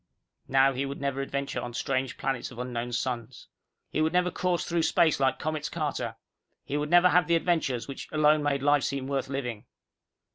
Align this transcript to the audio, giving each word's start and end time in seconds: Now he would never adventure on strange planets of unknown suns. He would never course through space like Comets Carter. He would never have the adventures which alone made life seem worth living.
Now 0.47 0.73
he 0.73 0.87
would 0.87 0.99
never 0.99 1.21
adventure 1.21 1.61
on 1.61 1.75
strange 1.75 2.17
planets 2.17 2.49
of 2.49 2.57
unknown 2.57 2.91
suns. 2.91 3.47
He 3.91 4.01
would 4.01 4.13
never 4.13 4.31
course 4.31 4.65
through 4.65 4.81
space 4.81 5.19
like 5.19 5.37
Comets 5.37 5.69
Carter. 5.69 6.15
He 6.65 6.75
would 6.75 6.89
never 6.89 7.09
have 7.09 7.27
the 7.27 7.35
adventures 7.35 7.87
which 7.87 8.09
alone 8.11 8.41
made 8.41 8.63
life 8.63 8.81
seem 8.83 9.05
worth 9.05 9.27
living. 9.27 9.67